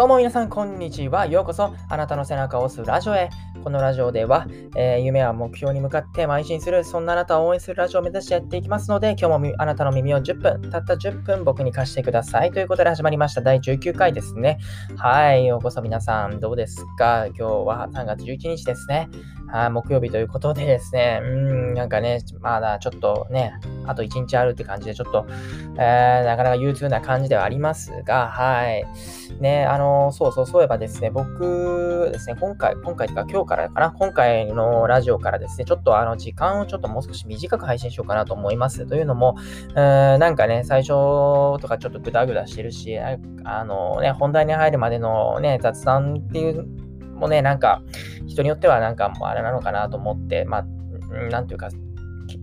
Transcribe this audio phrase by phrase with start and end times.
[0.00, 1.26] どうも皆さん、こんにちは。
[1.26, 3.28] ようこそ、あなたの背中を押すラジオへ。
[3.62, 12.52] このラジオでは、えー、夢は目標に向かって邁進する、そんなあなたを応援するラジオを目指してやっていきますので、今日もあなたの耳を10分、たった10分僕に貸してください。
[12.52, 13.42] ということで始まりました。
[13.42, 14.58] 第19回ですね。
[14.96, 17.26] はい、ようこそ皆さん、どうですか？
[17.26, 19.08] 今日は3月11日ですね。
[19.52, 23.52] はい、木曜日ということでですね、うん、なんかね、まだちょっとね、
[23.84, 25.26] あと1日あるって感じで、ちょっと、
[25.76, 28.84] えー、なかなか憂鬱な感じではありますが、はい。
[29.40, 38.86] ね、あの、そうそう、そういえばですね、僕ですね、今回、今回というか今日からかな、今回のラジオからですね、ちょっとあの、時間をちょっともう少し短く配信しようかなと思います。
[38.86, 39.36] というのも、
[39.74, 46.64] えー、なんかね、最初とかちょっとグダグダしてるし、あのね、本題に入るまでのね、雑談っていう
[47.16, 47.82] もね、なんか、
[48.26, 50.64] 人によってはなんかもうあれなのかなと思って、まあ、
[51.30, 51.68] なんていうか、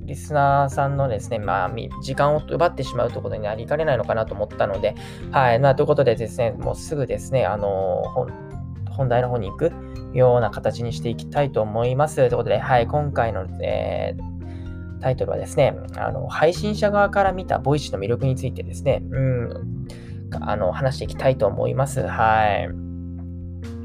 [0.07, 1.71] リスナーさんのですね、まあ、
[2.03, 4.95] 時間を奪ってしまうということになりかねないのかなと思ったので、
[5.31, 8.27] はい、まあ、ということでですね、もうすぐですね、あの
[8.97, 9.71] 本題の方に行く
[10.13, 12.15] ような形にしていきたいと思います。
[12.15, 19.87] ということで、はい、今回の、えー、タイトルはですね、あの配信者側から見た Voicy の魅力についてですね、うん、
[20.41, 22.01] あの話していきたいと思います。
[22.01, 22.87] はい。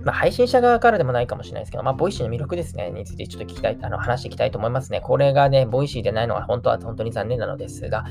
[0.04, 5.00] まあ、配信者側からでもないかもしれないですけど、まあ、 Voicy の魅力ですね、についてちょっと聞きたい、あの、話していきたいと思いますね。
[5.00, 8.04] これがね、 Voicy でないのは本当は本当に残念なのですが、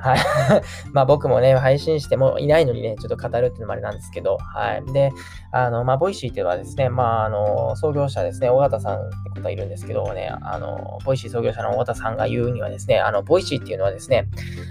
[0.00, 0.18] はい。
[0.92, 4.92] まあ、僕もね、配信してもいないのにね、ちょっと語るっていうのもあれなんですけど、はい。
[4.92, 5.12] で、
[5.52, 14.28] あの、まあ、 Voicy っていうのはですね、まあ、あの、創業者ですね、緒方さんってことはいるんですけどね、あの、 Voicy 創業者の緒方さんが言うにはですね、あの、 Voicy っていうのはですね、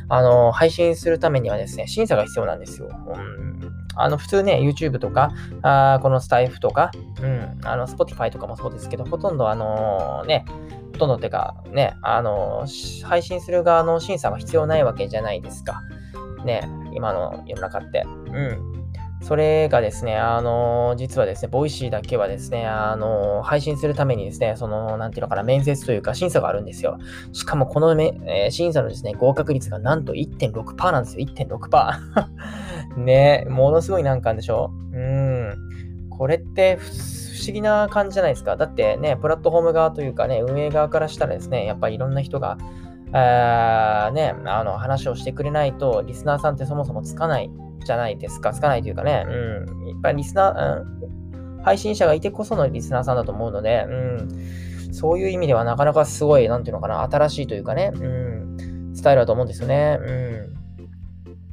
[0.08, 2.90] あの、配信するためにはですね、審査が必要なんですよ。
[2.90, 3.50] うん
[3.96, 6.92] あの、普通ね、YouTube とか、あこのスタイフとか、
[7.22, 10.46] うん、あの、Spotify とかもそうですけど、ほとんどあのね、
[11.00, 12.66] とんどってか、ね、あの、
[13.04, 15.82] 配信する側の審査は必要ないわけじゃないですか。
[16.46, 18.04] ね、今の世の中って。
[18.06, 18.80] うん。
[19.22, 26.98] それがですね、あの実はですね、 Voicy だけはですね、あの配信するためにですね、その、なんていうのかな、面接というか審査があるんですよ。
[27.34, 31.26] しかもこのめ、えー、審査のですね、合格率がなんと1.6%なんですよ。
[31.26, 32.96] 1.6%。
[33.04, 34.72] ねものすごい難関でしょ？
[34.94, 35.54] うん。
[36.10, 36.80] これって
[37.40, 38.58] 不思議な感じじゃないですか。
[38.58, 42.58] だってね、プラットフォーム側というかね、運営側からしたらですね、やっぱりいろんな人が、
[43.14, 47.50] あね、あの話をしてくれないと、リスナーさんってそもそもつかない
[47.86, 48.52] じゃないですか。
[48.52, 49.88] つかないというかね、うん。
[49.88, 54.94] いっぱいリスナー、うん、配信者がいてこそのリスナーさんだと思うので、うん。
[54.94, 58.92] そういう意味ではなかなかすごい、なんていうのかな、新しいというかね、うん。
[58.94, 59.98] スタイルだと思うんですよね。
[60.02, 60.59] うん。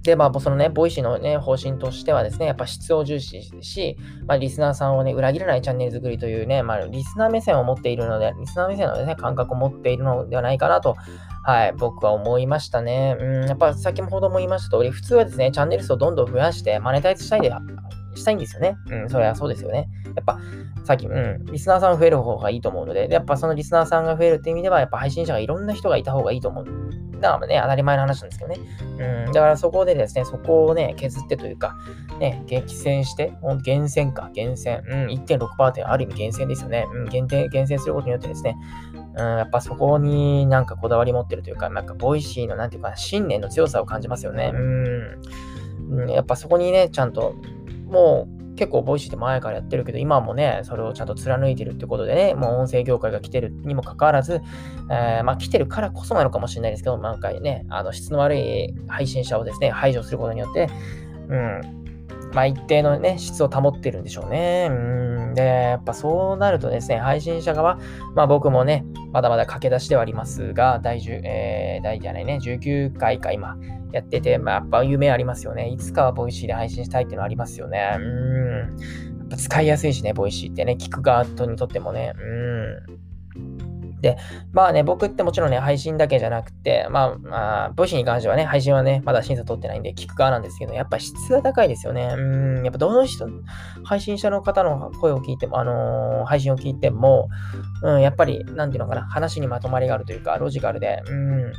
[0.06, 10.97] で、まあ、そのね、 Voicy のね、方針としてはですね、やっぱ質を重視し、まあ、リスナーさんをね、裏切らないチャンネル作りというね、まあ、リスナー目線を持っているので、リスナー目線のね、感覚を持っているのではないかなと、
[11.44, 13.17] はい、僕は思いましたね。
[13.21, 17.53] うん、やっぱ先ほども言いました通り、普通はですね、チャンネル数をどんどん増やして、マネタイズしたいで、
[18.15, 18.77] したいんですよね。
[18.91, 19.88] うん、それはそうですよね。
[20.15, 20.38] やっぱ、
[20.86, 26.66] さっき、うん、リスナーさんが増える方がいいと思うので、でやっぱそのリスナーさんが増えるっていう意味では、やっぱ配信者がいろんな人がいた方がいいと思う。
[27.20, 28.60] だからね、当たり前の話なんですけどね。
[29.26, 31.76] うん、だからそこでですね、そこをね、削ってというか、
[32.20, 33.32] ね、激戦して、
[33.64, 34.82] 厳選か、厳選。
[34.86, 36.86] うん、1.6%ってある意味厳選ですよね。
[36.94, 38.56] うん、厳選、厳選することによってですね、
[39.16, 44.52] うん、やっぱそこになんかこだわり持ってるというか、なんか Voicy のなんていうか、信念の強さを感じますよね。
[44.54, 47.34] うん、やっぱそこにね、ちゃんと、
[47.86, 54.41] もう結構 Voicy って前からやってるけど、今もね、それをちゃんと貫いてるってことでね、もう音声業界が来てるにもかかわらず、
[54.91, 60.69] えー、まあ来てるからこそなのかもしれないですけど、なんかね、あの質の悪い配信者をですね、排除することによって、
[61.28, 61.61] うん、
[62.33, 64.69] まあ一定のね、質を保ってるんでしょうね。
[64.71, 64.75] う
[65.33, 65.34] ん。
[65.34, 67.78] で、やっぱそうなるとですね、配信者側、
[68.15, 68.84] まあ僕もね、
[69.16, 73.56] まだまだ駆け出しではありますが、第10、えー、第じゃないね、19回か今
[73.91, 75.71] やってて、まあやっぱ夢ありますよね。
[75.71, 77.97] いつかは Voicy で配信したいっていうのはありますよね。
[77.99, 78.76] うん。
[78.76, 82.12] やっぱ使いやすいしね、 Voicy ってね、聞く側にとってもね。
[82.15, 83.16] うん。
[84.00, 84.18] で、
[84.52, 92.14] まあね、僕ってもちろんね、配信だけじゃなくて、まあ、まあ、 Voicyに関してはね、配信はね、まだ審査通ってないんで、聞く側なんですけど、やっぱ質が高いですよね。
[92.16, 93.26] うん、やっぱどの人、
[93.84, 97.28] 配信者の方の声を聞いても、あのー、配信を聞いても、
[97.82, 101.52] うん、やっぱり、なんていうのかな、話にまとまりがあるというか、ロジカルで、うん、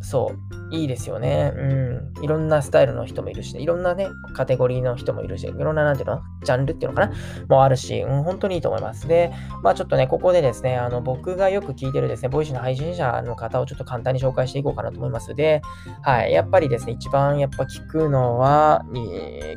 [0.00, 1.52] そう、いいですよね。
[1.54, 2.24] うん。
[2.24, 7.12] いろんなスタイルの人もいるし、いろんなね、カテゴリーの人もいるし、いろんな、なんていうの、ジャンルっていうのかな？
[7.48, 9.06] もあるし、うん、本当にいいと思います。
[9.08, 9.32] で、
[9.62, 15.34] まあちょっとね、ここでですね、あの、僕がよく聞いてるですね、 Voicyの配信者の方をちょっと簡単に紹介していこうかなと思います。
[15.34, 15.62] で、
[16.02, 18.84] はい、やっぱりですね、一番やっぱ聞くのは、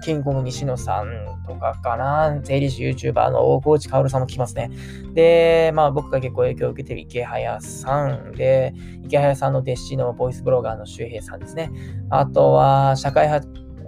[0.03, 1.07] キングコング西野さん
[1.47, 4.71] とかかな、税理士 YouTuber の大河内薫さんも聞きますね。
[5.13, 8.73] で、まあ僕が結構影響を受けてるイケハヤさんで、
[9.03, 11.71] イケハヤさんの弟子のボイスブロガーの周平さんですね。
[12.09, 13.47] あとは、社会派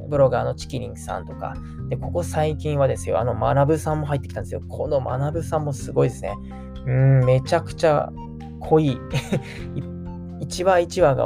[0.09, 1.53] ブロガーのチキリンさんとか、
[1.87, 4.61] で、ここ最近はですよ、あの、学さんも入ってきたんですよ。
[4.67, 6.35] この学さんもすごいですね。
[6.85, 8.11] うん、めちゃくちゃ
[8.59, 8.97] 濃い。
[10.41, 11.25] 一話一話が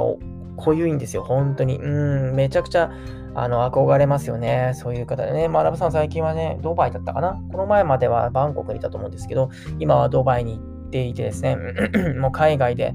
[0.57, 1.80] 濃ゆいんですよ、本当に。
[1.80, 2.92] うん、めちゃくちゃ、
[3.36, 4.72] あの、憧れますよね。
[4.75, 5.48] そういう方でね。
[5.48, 9.50] 学さん最近はね、ドバイだったかなこの前まではバンコクにいたと思うんですけど、
[9.80, 11.57] 今はドバイに行っていてですね、
[12.19, 12.94] もう海外で、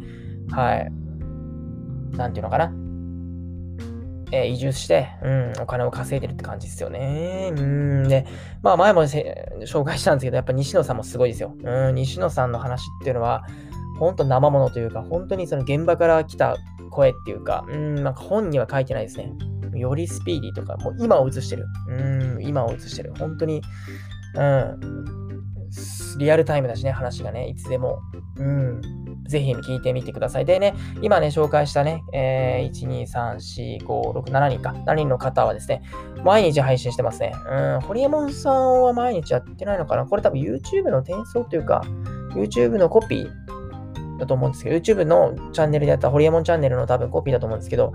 [0.50, 0.92] はい、
[2.16, 2.72] なんていうのかな
[4.32, 7.52] えー、移住して、うん、お金を稼いでるって感じですよね。
[7.56, 8.26] うん、で、
[8.62, 11.54] まあ前も紹介したんですけど、やっぱ西野さんもすごいですよ。
[11.62, 13.44] うん、西野さんの話っていうのは、
[13.98, 16.56] 本当生ものというか、本当にその現場から来た
[16.90, 19.32] 声っていうか、うん、なんか本には書いてないですね。
[19.74, 21.66] よりスピーディーとか、もう今を映してる。
[21.88, 23.12] うん、今を映してる。
[23.18, 23.62] 本当に、
[24.34, 24.80] うん、
[26.18, 28.00] リアルタイムだしね、話がね、いつでも。
[28.36, 28.80] うん、
[29.28, 30.44] ぜひ聞いてみてください。
[30.44, 35.82] でね、今ね、紹介したね、えー、1、2、3、4、5、6、7人か、7人の方はですね、
[36.24, 37.32] 毎日配信してますね。
[37.46, 41.82] うん、ホリエモンさんは毎日やってないのかなこれ多分 YouTube の転送というか、
[42.34, 43.57] YouTube のコピー
[44.18, 47.92] だと思うんですけど、YouTube のチャンネルでやったホリエモンチャンネルの多分コピーだと思うんですけど、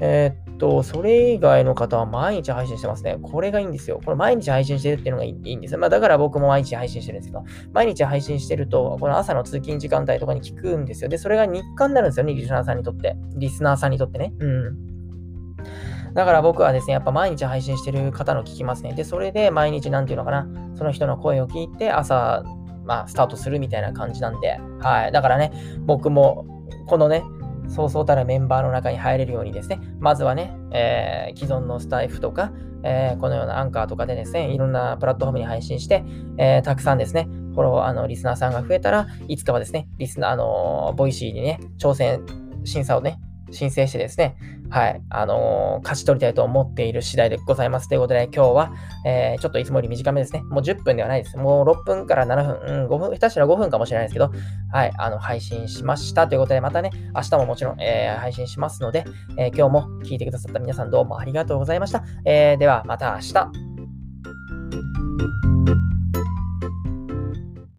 [0.00, 3.18] えー、っと、それ以外の方は毎日配信してますね。
[3.22, 4.00] これがいいんですよ。
[4.04, 5.80] これ毎日配信してるっていうのがいいんですよ。
[5.80, 11.08] まあだから僕も毎日配信してるんですけど、毎日配信してると、この朝の通勤時間帯とかに聞くんですよ。
[11.08, 13.16] で、それが日課になるんですよね、リスナーさんにとって。
[13.36, 14.32] リスナーさんにとってね。
[14.38, 16.14] うん。
[16.14, 18.92] だから僕はですね、やっぱ毎日配信してる方の聞きますね。
[18.92, 22.44] で、それで毎日なんていうのかな、その人の声を聞いて朝
[22.84, 25.12] まあ、スタートするみたいな感じなんで、はい。
[25.12, 25.52] だからね、
[25.86, 26.46] 僕も、
[26.86, 27.24] このね、
[27.68, 32.52] そうそうたるメンバーの中に入れるようにですね、まずはね、えー、既存のスタイフとか、
[32.82, 36.04] えー、このようなアンカーとかでですね、いろんなプラットフォームに配信して、
[36.36, 42.20] えー、たくさんですね、フォロー、あの、リスナーさんが増えたらいつかはですね、リスナー、あの Voicyにね、挑戦、
[42.64, 43.18] 審査をね、
[43.54, 44.36] 申請してですね、
[44.70, 47.88] はい、あのー、勝ち取りたいと思っている次第でございます。
[47.88, 48.72] ということで、今日は、
[49.04, 50.42] えー、ちょっといつもより短めですね。
[50.42, 51.36] もう10分ではないです。
[51.36, 54.30] もう6分から7分、うん、5分、下手したら5分かもしれないですけど、
[54.72, 56.28] はい、あの、配信しました。
[56.28, 59.04] ということで、またね、明日ももちろん、えー、配信しますので、
[59.36, 62.04] え今日も聞いてくださった皆さんどうもありがとうございました。
[62.24, 65.43] えでは、また明日。